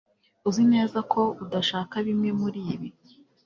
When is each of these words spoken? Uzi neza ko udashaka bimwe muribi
Uzi 0.49 0.63
neza 0.73 0.97
ko 1.11 1.21
udashaka 1.43 1.95
bimwe 2.07 2.29
muribi 2.39 2.89